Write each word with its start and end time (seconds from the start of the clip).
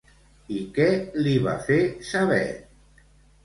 I 0.59 0.61
què 0.77 0.87
li 1.21 1.35
va 1.49 1.55
fer 1.69 1.79
saber? 2.15 2.43